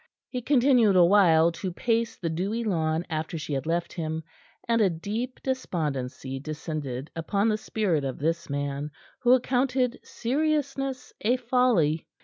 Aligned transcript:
He 0.29 0.41
continued 0.41 0.95
a 0.95 1.05
while 1.05 1.51
to 1.51 1.71
pace 1.71 2.15
the 2.15 2.31
dewy 2.31 2.63
lawn 2.63 3.05
after 3.07 3.37
she 3.37 3.53
had 3.53 3.67
left 3.67 3.93
him, 3.93 4.23
and 4.67 4.81
a 4.81 4.89
deep 4.89 5.39
despondency 5.43 6.39
descended 6.39 7.11
upon 7.15 7.49
the 7.49 7.55
spirit 7.59 8.03
of 8.03 8.17
this 8.17 8.49
man 8.49 8.89
who 9.19 9.33
accounted 9.33 9.99
seriousness 10.03 11.13
a 11.21 11.37
folly. 11.37 12.07